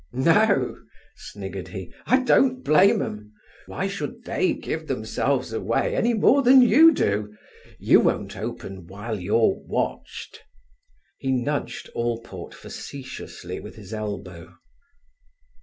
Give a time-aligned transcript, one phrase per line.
[0.13, 0.79] "No,"
[1.15, 3.33] sniggered he, I don't blame 'em.
[3.67, 7.37] Why should they give themselves away any more than you do?
[7.77, 10.41] You won't open while you're watched."
[11.19, 14.55] He nudged Allport facetiously with his elbow.